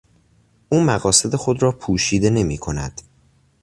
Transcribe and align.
او 0.69 0.81
مقاصد 0.83 1.35
خود 1.35 1.63
را 1.63 1.71
پوشیده 1.71 2.29
نمیکند. 2.29 3.01